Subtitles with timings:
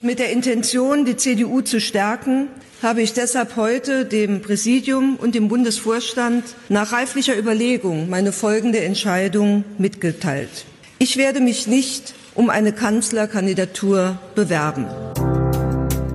[0.00, 2.46] Mit der Intention, die CDU zu stärken,
[2.84, 9.64] habe ich deshalb heute dem Präsidium und dem Bundesvorstand nach reiflicher Überlegung meine folgende Entscheidung
[9.76, 10.66] mitgeteilt.
[11.00, 14.86] Ich werde mich nicht um eine Kanzlerkandidatur bewerben.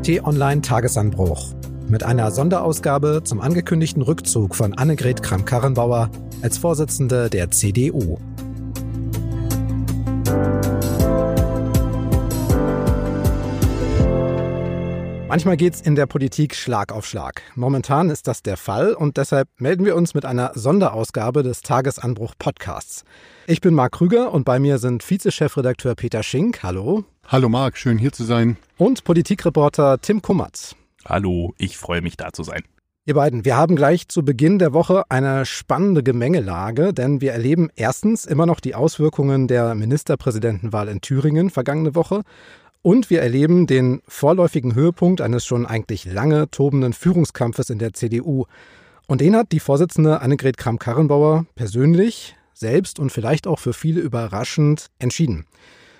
[0.03, 1.53] T-Online Tagesanbruch.
[1.89, 6.09] Mit einer Sonderausgabe zum angekündigten Rückzug von Annegret Kramp-Karrenbauer
[6.41, 8.17] als Vorsitzende der CDU.
[15.33, 17.41] Manchmal geht's in der Politik Schlag auf Schlag.
[17.55, 22.35] Momentan ist das der Fall und deshalb melden wir uns mit einer Sonderausgabe des Tagesanbruch
[22.37, 23.03] Podcasts.
[23.47, 26.61] Ich bin Marc Krüger und bei mir sind Vizechefredakteur Peter Schink.
[26.61, 27.05] Hallo.
[27.27, 28.57] Hallo Marc, schön hier zu sein.
[28.77, 30.75] Und Politikreporter Tim Kummertz.
[31.03, 32.61] Hallo, ich freue mich da zu sein.
[33.05, 37.69] Ihr beiden, wir haben gleich zu Beginn der Woche eine spannende Gemengelage, denn wir erleben
[37.75, 42.21] erstens immer noch die Auswirkungen der Ministerpräsidentenwahl in Thüringen vergangene Woche
[42.83, 48.45] und wir erleben den vorläufigen Höhepunkt eines schon eigentlich lange tobenden Führungskampfes in der CDU.
[49.07, 54.87] Und den hat die Vorsitzende Annegret Kramp-Karrenbauer persönlich, selbst und vielleicht auch für viele überraschend
[54.99, 55.45] entschieden.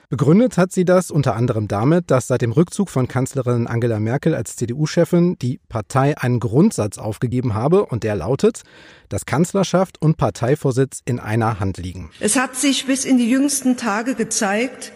[0.10, 4.36] Begründet hat sie das unter anderem damit, dass seit dem Rückzug von Kanzlerin Angela Merkel
[4.36, 8.62] als CDU-Chefin die Partei einen Grundsatz aufgegeben habe und der lautet,
[9.10, 12.12] dass Kanzlerschaft und Parteivorsitz in einer Hand liegen.
[12.20, 14.92] Es hat sich bis in die jüngsten Tage gezeigt,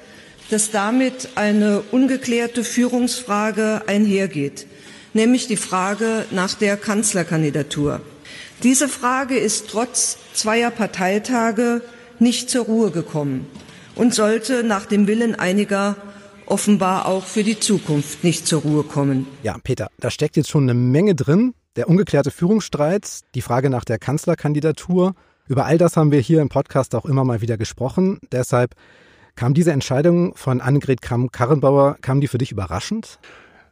[0.50, 4.68] dass damit eine ungeklärte Führungsfrage einhergeht,
[5.14, 8.02] nämlich die Frage nach der Kanzlerkandidatur.
[8.64, 11.82] Diese Frage ist trotz zweier Parteitage
[12.20, 13.48] nicht zur Ruhe gekommen
[13.96, 15.96] und sollte nach dem Willen einiger
[16.46, 19.28] offenbar auch für die Zukunft nicht zur Ruhe kommen.
[19.44, 21.54] Ja, Peter, da steckt jetzt schon eine Menge drin.
[21.76, 25.14] Der ungeklärte Führungsstreit, die Frage nach der Kanzlerkandidatur.
[25.48, 28.20] Über all das haben wir hier im Podcast auch immer mal wieder gesprochen.
[28.32, 28.74] Deshalb
[29.38, 33.20] Kam diese Entscheidung von Annegret Kramp-Karrenbauer, kam die für dich überraschend?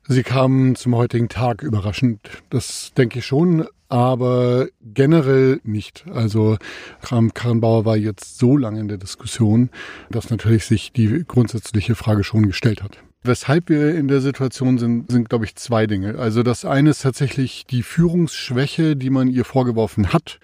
[0.07, 2.19] Sie kam zum heutigen Tag überraschend,
[2.51, 6.05] das denke ich schon, aber generell nicht.
[6.13, 6.57] Also
[7.01, 9.71] Kramp-Karrenbauer war jetzt so lange in der Diskussion,
[10.11, 12.99] dass natürlich sich die grundsätzliche Frage schon gestellt hat.
[13.23, 16.19] Weshalb wir in der Situation sind, sind, glaube ich, zwei Dinge.
[16.19, 20.37] Also das eine ist tatsächlich die Führungsschwäche, die man ihr vorgeworfen hat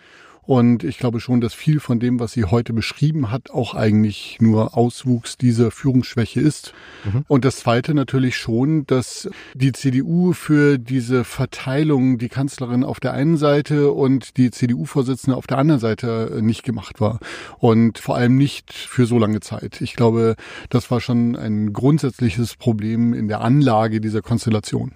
[0.43, 4.37] und ich glaube schon, dass viel von dem, was sie heute beschrieben hat, auch eigentlich
[4.39, 6.73] nur Auswuchs dieser Führungsschwäche ist.
[7.05, 7.25] Mhm.
[7.27, 13.13] Und das Zweite natürlich schon, dass die CDU für diese Verteilung, die Kanzlerin auf der
[13.13, 17.19] einen Seite und die CDU-Vorsitzende auf der anderen Seite äh, nicht gemacht war.
[17.59, 19.79] Und vor allem nicht für so lange Zeit.
[19.79, 20.35] Ich glaube,
[20.69, 24.93] das war schon ein grundsätzliches Problem in der Anlage dieser Konstellation.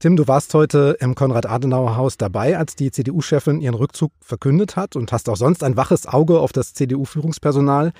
[0.00, 5.10] Tim, du warst heute im Konrad-Adenauer-Haus dabei, als die CDU-Chefin ihren Rückzug verkündet hat und
[5.10, 7.92] hast auch sonst ein waches Auge auf das CDU-Führungspersonal.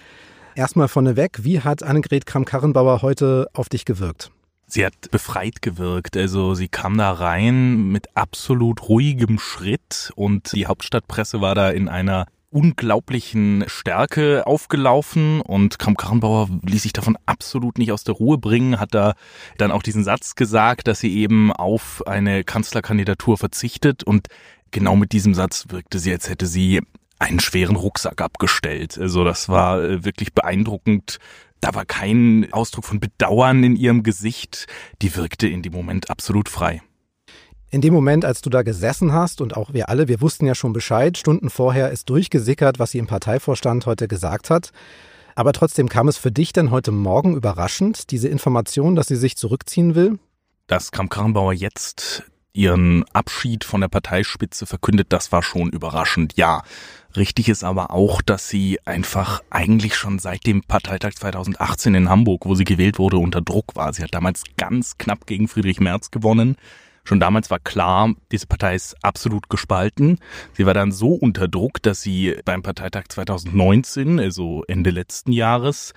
[0.54, 4.30] Erstmal vorneweg, wie hat Annegret Kramp-Karrenbauer heute auf dich gewirkt?
[4.68, 6.16] Sie hat befreit gewirkt.
[6.16, 11.88] Also sie kam da rein mit absolut ruhigem Schritt und die Hauptstadtpresse war da in
[11.88, 18.80] einer unglaublichen Stärke aufgelaufen und Kramp-Karrenbauer ließ sich davon absolut nicht aus der Ruhe bringen,
[18.80, 19.14] hat da
[19.58, 24.28] dann auch diesen Satz gesagt, dass sie eben auf eine Kanzlerkandidatur verzichtet und
[24.70, 26.80] genau mit diesem Satz wirkte sie, als hätte sie
[27.18, 28.96] einen schweren Rucksack abgestellt.
[28.98, 31.18] Also das war äh, wirklich beeindruckend.
[31.60, 34.66] Da war kein Ausdruck von Bedauern in ihrem Gesicht.
[35.02, 36.80] Die wirkte in dem Moment absolut frei.
[37.70, 40.54] In dem Moment, als du da gesessen hast und auch wir alle, wir wussten ja
[40.54, 44.70] schon Bescheid, Stunden vorher ist durchgesickert, was sie im Parteivorstand heute gesagt hat.
[45.34, 49.36] Aber trotzdem kam es für dich dann heute Morgen überraschend, diese Information, dass sie sich
[49.36, 50.18] zurückziehen will?
[50.66, 52.22] Dass Kramp-Karrenbauer jetzt
[52.54, 56.62] ihren Abschied von der Parteispitze verkündet, das war schon überraschend, ja.
[57.16, 62.46] Richtig ist aber auch, dass sie einfach eigentlich schon seit dem Parteitag 2018 in Hamburg,
[62.46, 63.92] wo sie gewählt wurde, unter Druck war.
[63.92, 66.56] Sie hat damals ganz knapp gegen Friedrich Merz gewonnen.
[67.08, 70.18] Schon damals war klar, diese Partei ist absolut gespalten.
[70.52, 75.94] Sie war dann so unter Druck, dass sie beim Parteitag 2019, also Ende letzten Jahres,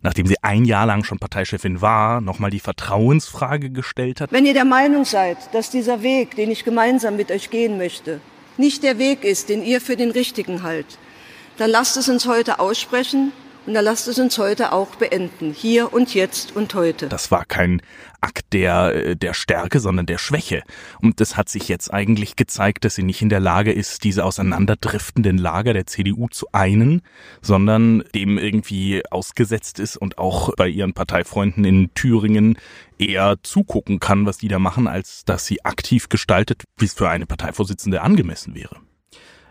[0.00, 4.32] nachdem sie ein Jahr lang schon Parteichefin war, nochmal die Vertrauensfrage gestellt hat.
[4.32, 8.22] Wenn ihr der Meinung seid, dass dieser Weg, den ich gemeinsam mit euch gehen möchte,
[8.56, 10.86] nicht der Weg ist, den ihr für den richtigen halt,
[11.58, 13.32] dann lasst es uns heute aussprechen
[13.66, 15.52] und dann lasst es uns heute auch beenden.
[15.52, 17.08] Hier und jetzt und heute.
[17.08, 17.80] Das war kein
[18.24, 20.62] Akt der, äh, der Stärke, sondern der Schwäche.
[21.02, 24.24] Und das hat sich jetzt eigentlich gezeigt, dass sie nicht in der Lage ist, diese
[24.24, 27.02] auseinanderdriftenden Lager der CDU zu einen,
[27.42, 32.58] sondern dem irgendwie ausgesetzt ist und auch bei ihren Parteifreunden in Thüringen
[32.98, 37.10] eher zugucken kann, was die da machen, als dass sie aktiv gestaltet, wie es für
[37.10, 38.76] eine Parteivorsitzende angemessen wäre.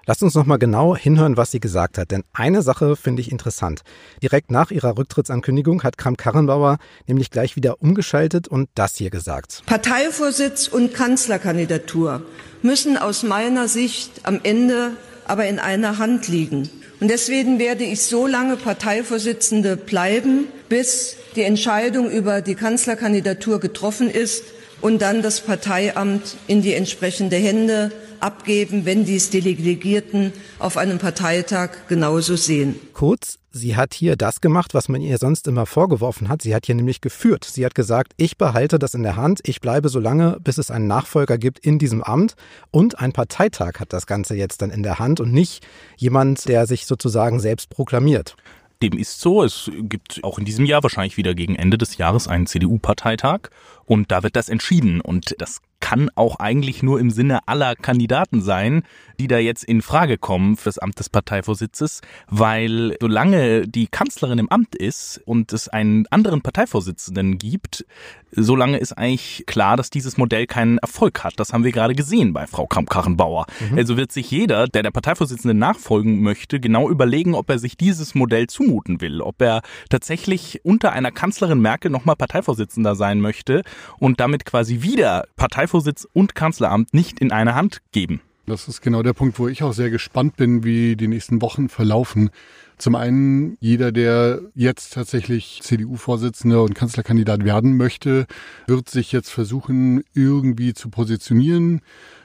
[0.05, 3.83] Lasst uns nochmal genau hinhören, was sie gesagt hat, denn eine Sache finde ich interessant.
[4.21, 6.77] Direkt nach ihrer Rücktrittsankündigung hat Kram-Karrenbauer
[7.07, 9.63] nämlich gleich wieder umgeschaltet und das hier gesagt.
[9.65, 12.21] Parteivorsitz und Kanzlerkandidatur
[12.61, 14.91] müssen aus meiner Sicht am Ende
[15.25, 16.69] aber in einer Hand liegen.
[16.99, 24.09] Und deswegen werde ich so lange Parteivorsitzende bleiben, bis die Entscheidung über die Kanzlerkandidatur getroffen
[24.09, 24.43] ist
[24.81, 27.91] und dann das Parteiamt in die entsprechende Hände
[28.23, 32.79] abgeben, wenn dies Delegierten auf einem Parteitag genauso sehen.
[32.93, 36.41] Kurz, sie hat hier das gemacht, was man ihr sonst immer vorgeworfen hat.
[36.41, 37.43] Sie hat hier nämlich geführt.
[37.43, 40.71] Sie hat gesagt, ich behalte das in der Hand, ich bleibe so lange, bis es
[40.71, 42.35] einen Nachfolger gibt in diesem Amt.
[42.71, 45.65] Und ein Parteitag hat das Ganze jetzt dann in der Hand und nicht
[45.97, 48.35] jemand, der sich sozusagen selbst proklamiert.
[48.81, 49.43] Dem ist so.
[49.43, 53.49] Es gibt auch in diesem Jahr wahrscheinlich wieder gegen Ende des Jahres einen CDU-Parteitag
[53.85, 58.41] und da wird das entschieden und das kann auch eigentlich nur im Sinne aller Kandidaten
[58.41, 58.83] sein,
[59.19, 61.99] die da jetzt in Frage kommen fürs Amt des Parteivorsitzes,
[62.29, 67.85] weil solange die Kanzlerin im Amt ist und es einen anderen Parteivorsitzenden gibt,
[68.31, 71.33] solange ist eigentlich klar, dass dieses Modell keinen Erfolg hat.
[71.35, 73.45] Das haben wir gerade gesehen bei Frau Kramp-Karrenbauer.
[73.69, 73.77] Mhm.
[73.77, 78.15] Also wird sich jeder, der der Parteivorsitzenden nachfolgen möchte, genau überlegen, ob er sich dieses
[78.15, 83.63] Modell zumuten will, ob er tatsächlich unter einer Kanzlerin Merkel nochmal Parteivorsitzender sein möchte
[83.99, 88.21] und damit quasi wieder Parteivorsitz und Kanzleramt nicht in eine Hand geben.
[88.45, 91.69] Das ist genau der Punkt, wo ich auch sehr gespannt bin, wie die nächsten Wochen
[91.69, 92.29] verlaufen.
[92.77, 98.25] Zum einen, jeder, der jetzt tatsächlich CDU-Vorsitzender und Kanzlerkandidat werden möchte,
[98.67, 101.81] wird sich jetzt versuchen, irgendwie zu positionieren.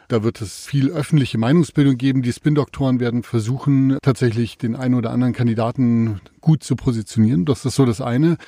[0.08, 2.22] Da wird es viel öffentliche Meinungsbildung geben.
[2.22, 7.44] Die Spin-Doktoren werden versuchen, tatsächlich den einen oder anderen Kandidaten gut zu positionieren.
[7.44, 8.38] Das ist so das eine.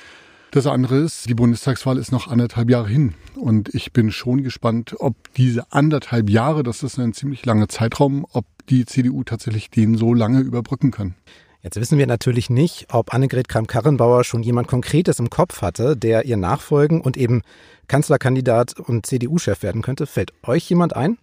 [0.51, 3.13] Das andere ist, die Bundestagswahl ist noch anderthalb Jahre hin.
[3.35, 8.27] Und ich bin schon gespannt, ob diese anderthalb Jahre, das ist ein ziemlich langer Zeitraum,
[8.33, 11.15] ob die CDU tatsächlich den so lange überbrücken kann.
[11.61, 16.25] Jetzt wissen wir natürlich nicht, ob Annegret Kramp-Karrenbauer schon jemand Konkretes im Kopf hatte, der
[16.25, 17.43] ihr nachfolgen und eben
[17.87, 20.05] Kanzlerkandidat und CDU-Chef werden könnte.
[20.05, 21.17] Fällt euch jemand ein?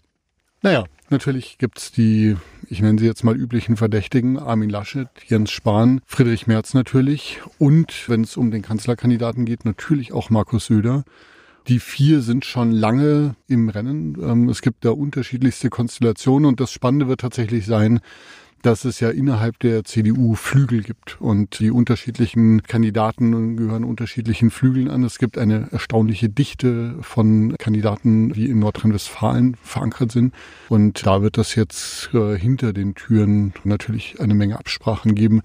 [0.63, 2.37] Naja, natürlich gibt's die,
[2.69, 8.09] ich nenne sie jetzt mal üblichen Verdächtigen, Armin Laschet, Jens Spahn, Friedrich Merz natürlich und,
[8.09, 11.05] wenn es um den Kanzlerkandidaten geht, natürlich auch Markus Söder.
[11.69, 14.17] Die vier sind schon lange im Rennen.
[14.23, 18.01] Ähm, es gibt da unterschiedlichste Konstellationen und das Spannende wird tatsächlich sein,
[18.63, 24.89] dass es ja innerhalb der CDU Flügel gibt und die unterschiedlichen Kandidaten gehören unterschiedlichen Flügeln
[24.89, 25.05] an.
[25.05, 30.35] Es gibt eine erstaunliche Dichte von Kandidaten, die in Nordrhein-Westfalen verankert sind.
[30.69, 35.43] Und da wird das jetzt äh, hinter den Türen natürlich eine Menge Absprachen geben.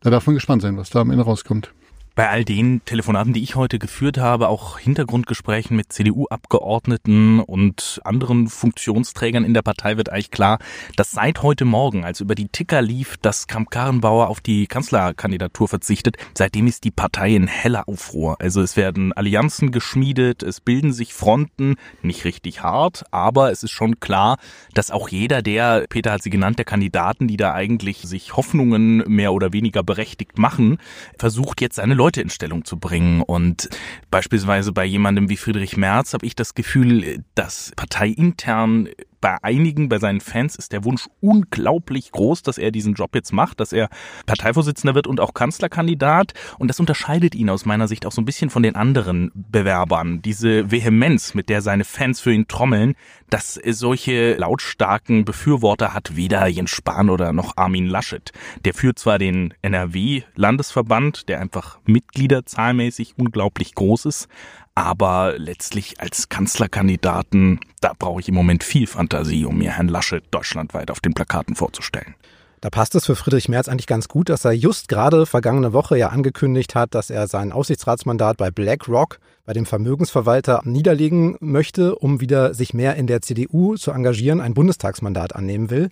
[0.00, 1.72] Da darf man gespannt sein, was da am Ende rauskommt
[2.16, 8.48] bei all den Telefonaten, die ich heute geführt habe, auch Hintergrundgesprächen mit CDU-Abgeordneten und anderen
[8.48, 10.58] Funktionsträgern in der Partei wird eigentlich klar,
[10.96, 16.16] dass seit heute Morgen, als über die Ticker lief, dass Kramp-Karrenbauer auf die Kanzlerkandidatur verzichtet,
[16.32, 18.36] seitdem ist die Partei in heller Aufruhr.
[18.40, 23.72] Also es werden Allianzen geschmiedet, es bilden sich Fronten, nicht richtig hart, aber es ist
[23.72, 24.38] schon klar,
[24.72, 29.04] dass auch jeder der, Peter hat sie genannt, der Kandidaten, die da eigentlich sich Hoffnungen
[29.06, 30.78] mehr oder weniger berechtigt machen,
[31.18, 33.20] versucht jetzt seine Leute Leute in Stellung zu bringen.
[33.20, 33.68] Und
[34.12, 38.88] beispielsweise bei jemandem wie Friedrich Merz habe ich das Gefühl, dass parteiintern
[39.26, 43.32] bei einigen, bei seinen Fans ist der Wunsch unglaublich groß, dass er diesen Job jetzt
[43.32, 43.88] macht, dass er
[44.24, 46.32] Parteivorsitzender wird und auch Kanzlerkandidat.
[46.60, 50.22] Und das unterscheidet ihn aus meiner Sicht auch so ein bisschen von den anderen Bewerbern.
[50.22, 52.94] Diese Vehemenz, mit der seine Fans für ihn trommeln,
[53.28, 58.30] dass solche lautstarken Befürworter hat weder Jens Spahn oder noch Armin Laschet.
[58.64, 64.28] Der führt zwar den NRW-Landesverband, der einfach Mitgliederzahlmäßig unglaublich groß ist,
[64.76, 70.22] aber letztlich als Kanzlerkandidaten, da brauche ich im Moment viel Fantasie, um mir Herrn Laschet
[70.30, 72.14] deutschlandweit auf den Plakaten vorzustellen.
[72.60, 75.96] Da passt es für Friedrich Merz eigentlich ganz gut, dass er just gerade vergangene Woche
[75.96, 82.20] ja angekündigt hat, dass er sein Aussichtsratsmandat bei BlackRock, bei dem Vermögensverwalter, niederlegen möchte, um
[82.20, 85.88] wieder sich mehr in der CDU zu engagieren, ein Bundestagsmandat annehmen will.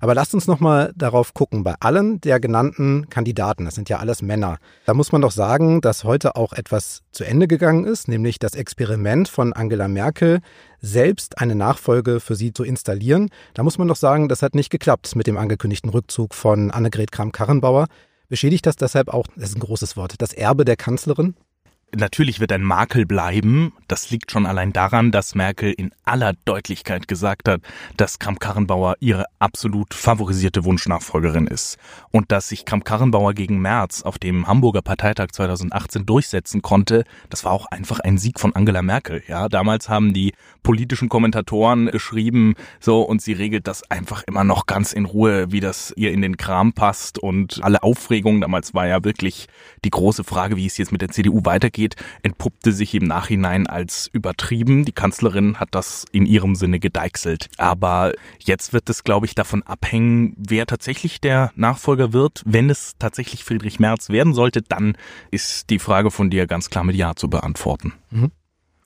[0.00, 1.62] Aber lasst uns nochmal darauf gucken.
[1.62, 5.82] Bei allen der genannten Kandidaten, das sind ja alles Männer, da muss man doch sagen,
[5.82, 10.40] dass heute auch etwas zu Ende gegangen ist, nämlich das Experiment von Angela Merkel,
[10.80, 13.28] selbst eine Nachfolge für sie zu installieren.
[13.52, 17.12] Da muss man doch sagen, das hat nicht geklappt mit dem angekündigten Rückzug von Annegret
[17.12, 17.86] Kramp-Karrenbauer.
[18.28, 21.34] Beschädigt das deshalb auch, das ist ein großes Wort, das Erbe der Kanzlerin?
[21.96, 23.72] Natürlich wird ein Makel bleiben.
[23.88, 27.62] Das liegt schon allein daran, dass Merkel in aller Deutlichkeit gesagt hat,
[27.96, 31.78] dass Kramp-Karrenbauer ihre absolut favorisierte Wunschnachfolgerin ist.
[32.12, 37.50] Und dass sich Kramp-Karrenbauer gegen Merz auf dem Hamburger Parteitag 2018 durchsetzen konnte, das war
[37.50, 39.22] auch einfach ein Sieg von Angela Merkel.
[39.26, 40.32] Ja, damals haben die
[40.62, 45.60] politischen Kommentatoren geschrieben, so, und sie regelt das einfach immer noch ganz in Ruhe, wie
[45.60, 48.40] das ihr in den Kram passt und alle Aufregung.
[48.40, 49.48] Damals war ja wirklich
[49.84, 51.79] die große Frage, wie es jetzt mit der CDU weitergeht,
[52.22, 54.84] entpuppte sich im Nachhinein als übertrieben.
[54.84, 57.48] Die Kanzlerin hat das in ihrem Sinne gedeichselt.
[57.56, 62.42] Aber jetzt wird es, glaube ich, davon abhängen, wer tatsächlich der Nachfolger wird.
[62.44, 64.96] Wenn es tatsächlich Friedrich Merz werden sollte, dann
[65.30, 67.94] ist die Frage von dir ganz klar mit Ja zu beantworten.
[68.10, 68.30] Mhm.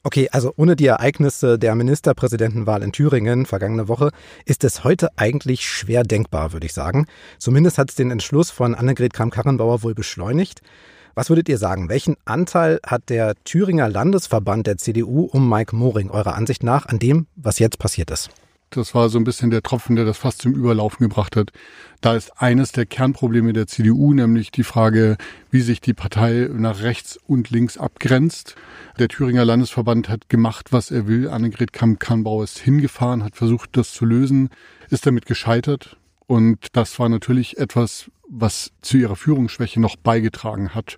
[0.07, 4.11] Okay, also ohne die Ereignisse der Ministerpräsidentenwahl in Thüringen vergangene Woche
[4.45, 7.07] ist es heute eigentlich schwer denkbar, würde ich sagen.
[7.39, 10.61] Zumindest hat es den Entschluss von Annegret Kramp-Karrenbauer wohl beschleunigt.
[11.17, 11.89] Was würdet ihr sagen?
[11.89, 16.99] Welchen Anteil hat der Thüringer Landesverband der CDU um Mike Moring eurer Ansicht nach an
[16.99, 18.31] dem, was jetzt passiert ist?
[18.71, 21.53] Das war so ein bisschen der Tropfen, der das fast zum Überlaufen gebracht hat.
[22.01, 25.17] Da ist eines der Kernprobleme der CDU, nämlich die Frage,
[25.53, 28.57] wie sich die Partei nach rechts und links abgrenzt.
[28.99, 31.29] Der Thüringer Landesverband hat gemacht, was er will.
[31.29, 34.51] Annegret Kamm-Kannbauer ist hingefahren, hat versucht, das zu lösen,
[34.91, 35.97] ist damit gescheitert.
[36.27, 40.97] Und das war natürlich etwas, was zu ihrer Führungsschwäche noch beigetragen hat.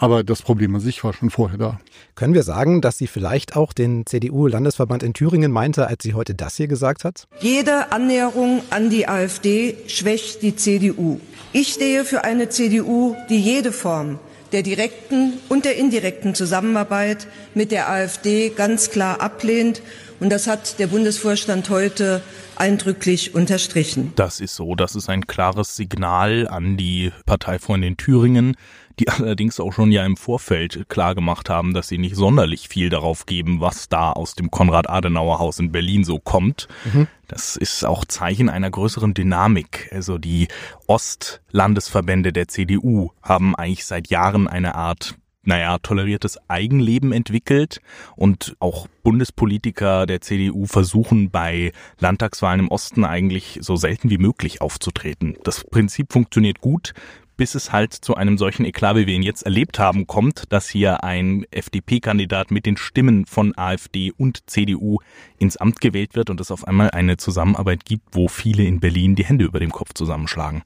[0.00, 1.80] Aber das Problem an sich war schon vorher da.
[2.14, 6.36] Können wir sagen, dass sie vielleicht auch den CDU-Landesverband in Thüringen meinte, als sie heute
[6.36, 7.26] das hier gesagt hat?
[7.40, 11.20] Jede Annäherung an die AfD schwächt die CDU.
[11.52, 14.20] Ich stehe für eine CDU, die jede Form
[14.52, 19.82] der direkten und der indirekten Zusammenarbeit mit der AfD ganz klar ablehnt.
[20.20, 22.22] Und das hat der Bundesvorstand heute
[22.56, 24.12] eindrücklich unterstrichen.
[24.16, 24.74] Das ist so.
[24.74, 28.56] Das ist ein klares Signal an die Parteifreundin Thüringen,
[29.00, 32.88] die allerdings auch schon ja im Vorfeld klar gemacht haben, dass sie nicht sonderlich viel
[32.88, 36.68] darauf geben, was da aus dem Konrad-Adenauer-Haus in Berlin so kommt.
[36.92, 37.06] Mhm.
[37.26, 39.90] Das ist auch Zeichen einer größeren Dynamik.
[39.92, 40.48] Also die
[40.86, 45.14] Ostlandesverbände der CDU haben eigentlich seit Jahren eine Art
[45.48, 47.80] naja, toleriertes Eigenleben entwickelt
[48.16, 54.60] und auch Bundespolitiker der CDU versuchen bei Landtagswahlen im Osten eigentlich so selten wie möglich
[54.60, 55.38] aufzutreten.
[55.44, 56.92] Das Prinzip funktioniert gut
[57.38, 60.68] bis es halt zu einem solchen Eklat, wie wir ihn jetzt erlebt haben, kommt, dass
[60.68, 64.98] hier ein FDP-Kandidat mit den Stimmen von AfD und CDU
[65.38, 69.14] ins Amt gewählt wird und es auf einmal eine Zusammenarbeit gibt, wo viele in Berlin
[69.14, 70.62] die Hände über dem Kopf zusammenschlagen.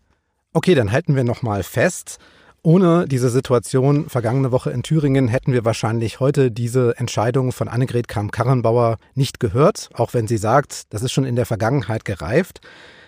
[0.54, 2.18] Okay, dann halten wir nochmal fest.
[2.62, 8.08] Ohne diese Situation vergangene Woche in Thüringen hätten wir wahrscheinlich heute diese Entscheidung von Annegret
[8.08, 12.60] Kramp-Karrenbauer nicht gehört, auch wenn sie sagt, das ist schon in der Vergangenheit gereift.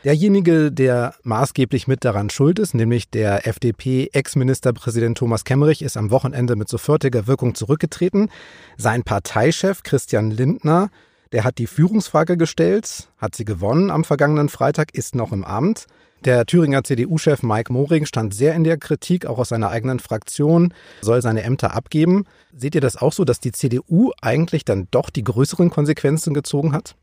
[0.05, 6.57] Derjenige, der maßgeblich mit daran schuld ist, nämlich der FDP-Ex-Ministerpräsident Thomas Kemmerich, ist am Wochenende
[6.57, 8.29] mit sofortiger Wirkung zurückgetreten.
[8.77, 10.91] Sein Parteichef Christian Lindner,
[11.33, 15.87] der hat die Führungsfrage gestellt, hat sie gewonnen am vergangenen Freitag, ist noch im Amt.
[16.27, 20.75] Der Thüringer CDU-Chef Mike Moring stand sehr in der Kritik, auch aus seiner eigenen Fraktion,
[21.01, 22.27] soll seine Ämter abgeben.
[22.55, 26.75] Seht ihr das auch so, dass die CDU eigentlich dann doch die größeren Konsequenzen gezogen
[26.75, 26.95] hat?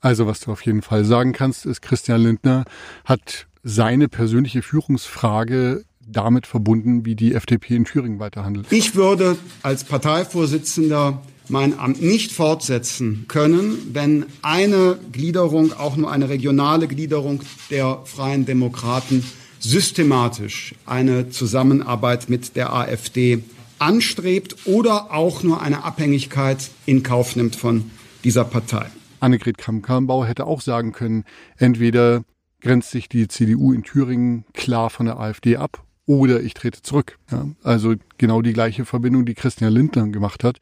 [0.00, 2.64] Also was du auf jeden Fall sagen kannst, ist, Christian Lindner
[3.04, 8.66] hat seine persönliche Führungsfrage damit verbunden, wie die FDP in Thüringen weiterhandelt.
[8.70, 16.28] Ich würde als Parteivorsitzender mein Amt nicht fortsetzen können, wenn eine Gliederung, auch nur eine
[16.28, 19.24] regionale Gliederung der Freien Demokraten,
[19.58, 23.44] systematisch eine Zusammenarbeit mit der AfD
[23.78, 27.90] anstrebt oder auch nur eine Abhängigkeit in Kauf nimmt von
[28.24, 28.86] dieser Partei.
[29.20, 31.24] Annegret Kramp-Karrenbauer hätte auch sagen können,
[31.56, 32.22] entweder
[32.60, 37.18] grenzt sich die CDU in Thüringen klar von der AfD ab oder ich trete zurück.
[37.30, 40.58] Ja, also genau die gleiche Verbindung, die Christian Lindner gemacht hat.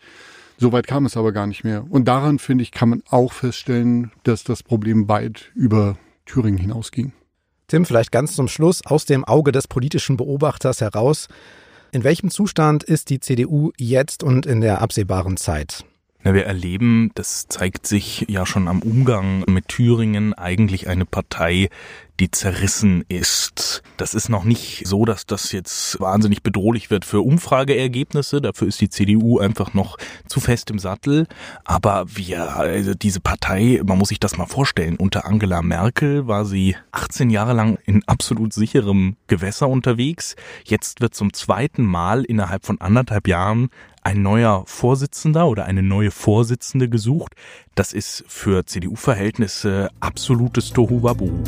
[0.59, 1.87] Soweit kam es aber gar nicht mehr.
[1.89, 5.97] Und daran, finde ich, kann man auch feststellen, dass das Problem weit über
[6.27, 7.13] Thüringen hinausging.
[7.69, 11.29] Tim, vielleicht ganz zum Schluss aus dem Auge des politischen Beobachters heraus.
[11.93, 15.85] In welchem Zustand ist die CDU jetzt und in der absehbaren Zeit?
[16.25, 21.71] Na, wir erleben, das zeigt sich ja schon am Umgang mit Thüringen, eigentlich eine Partei,
[22.21, 23.83] die zerrissen ist.
[23.97, 28.41] Das ist noch nicht so, dass das jetzt wahnsinnig bedrohlich wird für Umfrageergebnisse.
[28.41, 31.27] Dafür ist die CDU einfach noch zu fest im Sattel.
[31.65, 34.97] Aber wir, also diese Partei, man muss sich das mal vorstellen.
[34.97, 40.35] Unter Angela Merkel war sie 18 Jahre lang in absolut sicherem Gewässer unterwegs.
[40.65, 43.69] Jetzt wird zum zweiten Mal innerhalb von anderthalb Jahren
[44.03, 47.35] ein neuer Vorsitzender oder eine neue Vorsitzende gesucht.
[47.75, 51.43] Das ist für CDU-Verhältnisse absolutes Tohuwabohu.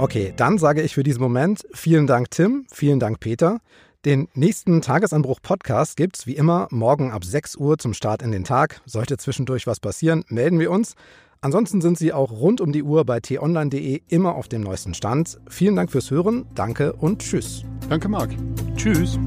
[0.00, 3.60] Okay, dann sage ich für diesen Moment vielen Dank Tim, vielen Dank Peter.
[4.06, 8.80] Den nächsten Tagesanbruch-Podcast gibt's wie immer morgen ab 6 Uhr zum Start in den Tag.
[8.86, 10.94] Sollte zwischendurch was passieren, melden wir uns.
[11.42, 15.38] Ansonsten sind Sie auch rund um die Uhr bei t-online.de immer auf dem neuesten Stand.
[15.50, 17.64] Vielen Dank fürs Hören, danke und tschüss.
[17.90, 18.30] Danke, Marc.
[18.76, 19.18] Tschüss.